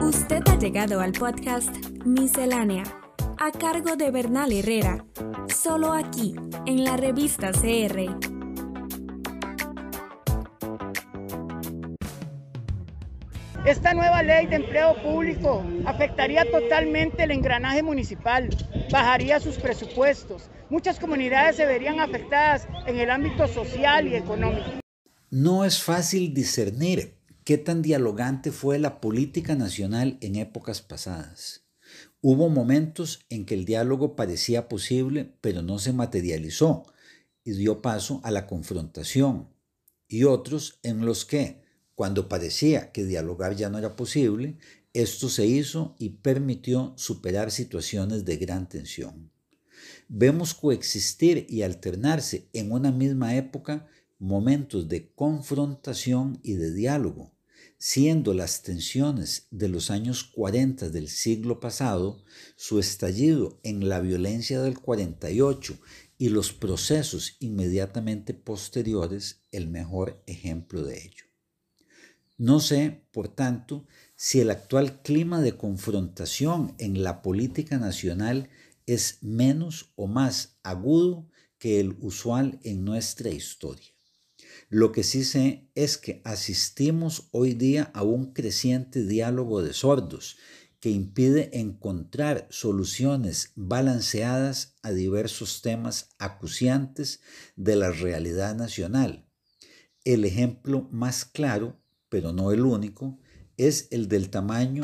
[0.00, 1.70] Usted ha llegado al podcast
[2.04, 2.84] Miscelánea,
[3.38, 5.04] a cargo de Bernal Herrera,
[5.48, 6.34] solo aquí,
[6.66, 8.16] en la revista CR.
[13.66, 18.48] Esta nueva ley de empleo público afectaría totalmente el engranaje municipal,
[18.90, 20.48] bajaría sus presupuestos.
[20.70, 24.80] Muchas comunidades se verían afectadas en el ámbito social y económico.
[25.30, 27.19] No es fácil discernir
[27.50, 31.64] qué tan dialogante fue la política nacional en épocas pasadas.
[32.20, 36.84] Hubo momentos en que el diálogo parecía posible, pero no se materializó
[37.42, 39.48] y dio paso a la confrontación,
[40.06, 41.64] y otros en los que,
[41.96, 44.56] cuando parecía que dialogar ya no era posible,
[44.92, 49.32] esto se hizo y permitió superar situaciones de gran tensión.
[50.06, 53.88] Vemos coexistir y alternarse en una misma época
[54.20, 57.32] momentos de confrontación y de diálogo,
[57.82, 62.22] siendo las tensiones de los años 40 del siglo pasado,
[62.54, 65.78] su estallido en la violencia del 48
[66.18, 71.24] y los procesos inmediatamente posteriores el mejor ejemplo de ello.
[72.36, 78.50] No sé, por tanto, si el actual clima de confrontación en la política nacional
[78.84, 83.94] es menos o más agudo que el usual en nuestra historia.
[84.70, 90.38] Lo que sí sé es que asistimos hoy día a un creciente diálogo de sordos
[90.80, 97.20] que impide encontrar soluciones balanceadas a diversos temas acuciantes
[97.56, 99.28] de la realidad nacional.
[100.04, 103.18] El ejemplo más claro pero no el único,
[103.56, 104.82] es el del tamaño,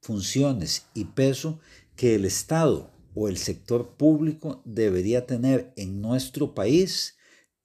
[0.00, 1.60] funciones y peso
[1.96, 7.16] que el Estado o el sector público debería tener en nuestro país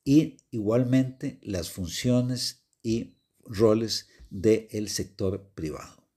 [0.08, 6.08] y igualmente las funciones y roles del sector privado.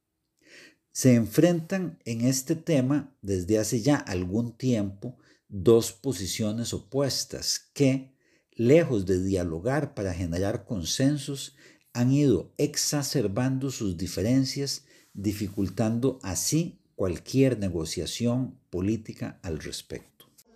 [0.93, 8.15] Se enfrentan en este tema desde hace ya algún tiempo dos posiciones opuestas que,
[8.53, 11.57] lejos de dialogar para generar consensos,
[11.93, 14.85] han ido exacerbando sus diferencias,
[15.15, 20.10] dificultando así cualquier negociación política al respecto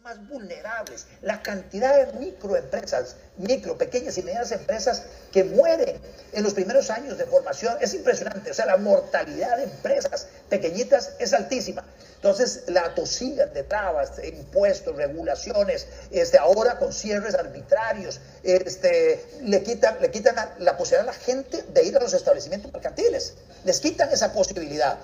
[0.04, 5.98] más vulnerables, la cantidad de microempresas, micro, pequeñas y medianas empresas que mueren
[6.34, 8.50] en los primeros años de formación es impresionante.
[8.50, 11.86] O sea, la mortalidad de empresas pequeñitas es altísima.
[12.16, 19.96] Entonces, la tosigan de trabas, impuestos, regulaciones, este, ahora con cierres arbitrarios, este, le quitan,
[20.02, 23.36] le quitan la posibilidad a la gente de ir a los establecimientos mercantiles.
[23.64, 24.98] Les quitan esa posibilidad.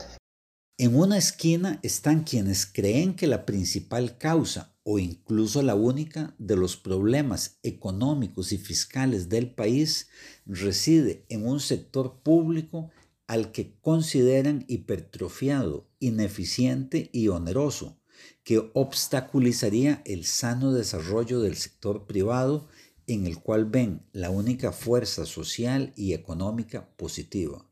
[0.77, 6.56] En una esquina están quienes creen que la principal causa o incluso la única de
[6.56, 10.09] los problemas económicos y fiscales del país
[10.47, 12.91] reside en un sector público
[13.29, 18.00] al que consideran hipertrofiado, ineficiente y oneroso,
[18.43, 22.67] que obstaculizaría el sano desarrollo del sector privado
[23.06, 27.65] en el cual ven la única fuerza social y económica positiva.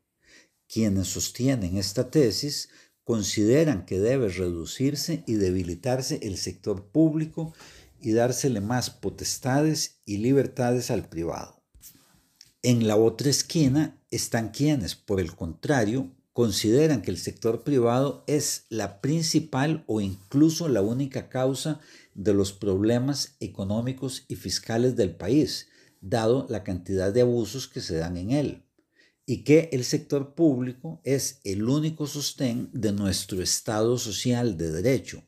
[0.69, 2.69] Quienes sostienen esta tesis
[3.09, 7.55] consideran que debe reducirse y debilitarse el sector público
[8.03, 11.63] y dársele más potestades y libertades al privado.
[12.61, 18.67] En la otra esquina están quienes, por el contrario, consideran que el sector privado es
[18.69, 21.81] la principal o incluso la única causa
[22.15, 25.69] de los problemas económicos y fiscales del país,
[26.03, 28.68] dado la cantidad de abusos que se dan en él
[29.31, 35.22] y que el sector público es el único sostén de nuestro Estado social de derecho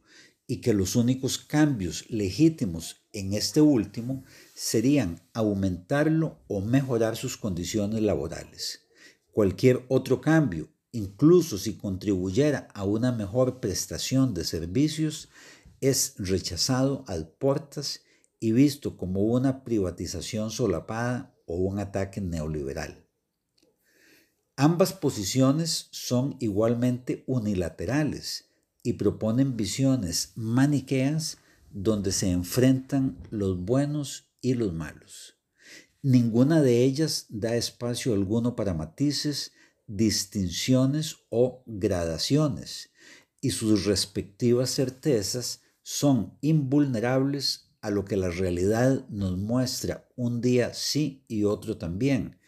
[0.47, 4.25] y que los únicos cambios legítimos en este último
[4.55, 8.87] serían aumentarlo o mejorar sus condiciones laborales.
[9.33, 15.29] Cualquier otro cambio, incluso si contribuyera a una mejor prestación de servicios,
[15.83, 18.01] es rechazado al portas
[18.39, 23.10] y visto como una privatización solapada o un ataque neoliberal.
[24.63, 28.51] Ambas posiciones son igualmente unilaterales
[28.83, 31.39] y proponen visiones maniqueas
[31.71, 35.39] donde se enfrentan los buenos y los malos.
[36.03, 39.53] Ninguna de ellas da espacio alguno para matices,
[39.87, 42.91] distinciones o gradaciones,
[43.41, 50.75] y sus respectivas certezas son invulnerables a lo que la realidad nos muestra un día
[50.75, 52.40] sí y otro también,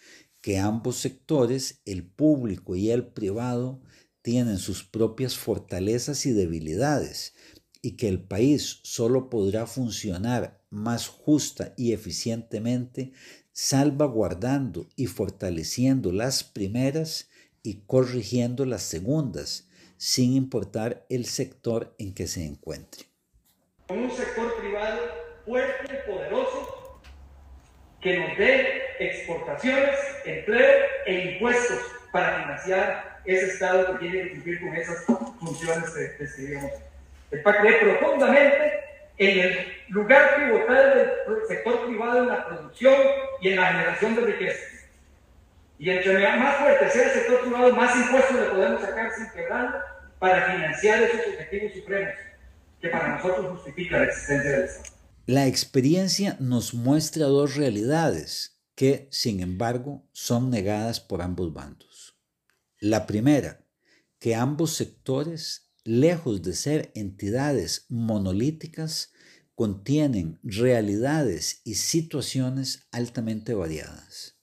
[0.43, 3.81] que ambos sectores, el público y el privado,
[4.21, 7.35] tienen sus propias fortalezas y debilidades
[7.81, 13.13] y que el país solo podrá funcionar más justa y eficientemente
[13.53, 17.29] salvaguardando y fortaleciendo las primeras
[17.63, 23.05] y corrigiendo las segundas, sin importar el sector en que se encuentre.
[23.89, 25.01] Un sector privado
[25.45, 27.01] fuerte, poderoso,
[28.01, 28.72] que nos dé
[29.07, 31.79] exportaciones, empleo e impuestos
[32.13, 36.73] para financiar ese Estado que tiene que cumplir con esas funciones que describimos.
[37.31, 38.73] El PAC cree profundamente
[39.19, 42.95] en el lugar pivotal del sector privado en la producción
[43.41, 44.61] y en la generación de riqueza.
[45.79, 49.79] Y entre más fuerte sea el sector privado, más impuestos le podemos sacar sin quebrando
[50.19, 52.15] para financiar esos objetivos supremos
[52.81, 54.97] que para nosotros justifica la existencia del Estado.
[55.27, 62.17] La experiencia nos muestra dos realidades que, sin embargo, son negadas por ambos bandos.
[62.79, 63.67] La primera,
[64.19, 69.13] que ambos sectores, lejos de ser entidades monolíticas,
[69.55, 74.39] contienen realidades y situaciones altamente variadas.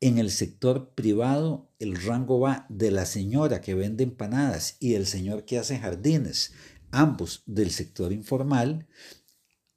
[0.00, 5.06] En el sector privado, el rango va de la señora que vende empanadas y el
[5.06, 6.52] señor que hace jardines,
[6.90, 8.88] ambos del sector informal,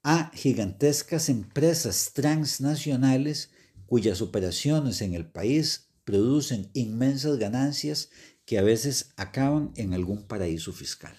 [0.02, 3.50] a gigantescas empresas transnacionales
[3.90, 8.10] cuyas operaciones en el país producen inmensas ganancias
[8.44, 11.16] que a veces acaban en algún paraíso fiscal.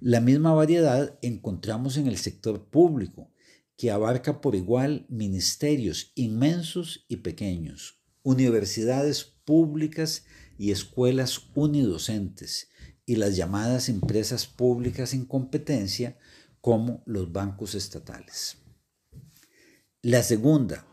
[0.00, 3.30] La misma variedad encontramos en el sector público,
[3.76, 10.24] que abarca por igual ministerios inmensos y pequeños, universidades públicas
[10.56, 12.70] y escuelas unidocentes,
[13.04, 16.16] y las llamadas empresas públicas en competencia,
[16.62, 18.56] como los bancos estatales.
[20.00, 20.86] La segunda,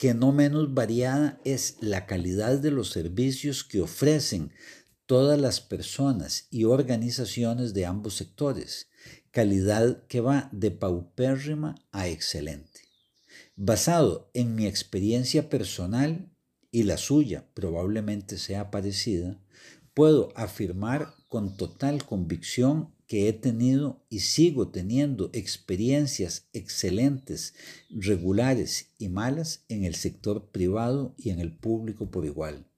[0.00, 4.50] que no menos variada, es la calidad de los servicios que ofrecen
[5.04, 8.88] todas las personas y organizaciones de ambos sectores,
[9.30, 12.80] calidad que va de paupérrima a excelente.
[13.56, 16.32] Basado en mi experiencia personal
[16.70, 19.38] y la suya probablemente sea parecida,
[19.92, 27.54] puedo afirmar con total convicción que he tenido y sigo teniendo experiencias excelentes,
[27.90, 32.68] regulares y malas en el sector privado y en el público por igual.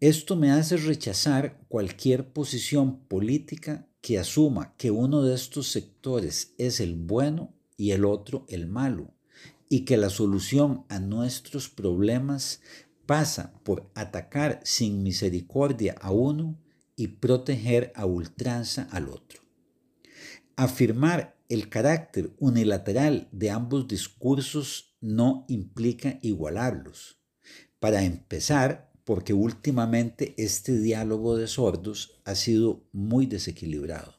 [0.00, 6.80] Esto me hace rechazar cualquier posición política que asuma que uno de estos sectores es
[6.80, 9.14] el bueno y el otro el malo,
[9.68, 12.60] y que la solución a nuestros problemas
[13.06, 16.58] pasa por atacar sin misericordia a uno
[16.96, 19.40] y proteger a ultranza al otro.
[20.56, 27.18] Afirmar el carácter unilateral de ambos discursos no implica igualarlos.
[27.80, 34.14] Para empezar, porque últimamente este diálogo de sordos ha sido muy desequilibrado.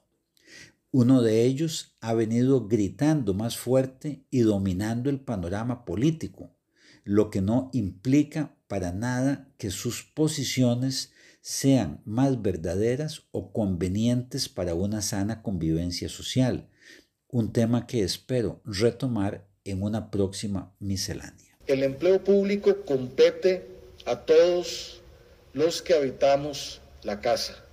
[0.92, 6.56] Uno de ellos ha venido gritando más fuerte y dominando el panorama político,
[7.04, 11.12] lo que no implica para nada que sus posiciones
[11.48, 16.68] sean más verdaderas o convenientes para una sana convivencia social,
[17.28, 21.56] un tema que espero retomar en una próxima miscelánea.
[21.68, 23.68] El empleo público compete
[24.08, 25.04] a todos
[25.54, 27.64] los que habitamos la casa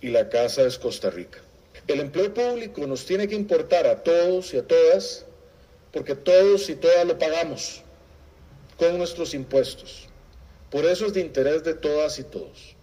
[0.00, 1.38] y la casa es Costa Rica.
[1.86, 5.24] El empleo público nos tiene que importar a todos y a todas
[5.92, 7.82] porque todos y todas lo pagamos
[8.76, 10.08] con nuestros impuestos.
[10.72, 12.75] Por eso es de interés de todas y todos.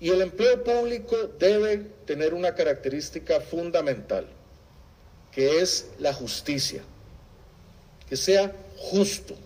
[0.00, 1.76] Y el empleo público debe
[2.06, 4.26] tener una característica fundamental,
[5.30, 6.82] que es la justicia,
[8.08, 9.36] que sea justo.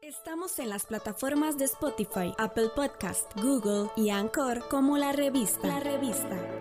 [0.00, 5.68] Estamos en las plataformas de Spotify, Apple Podcast, Google y Anchor como la revista.
[5.68, 6.57] La revista.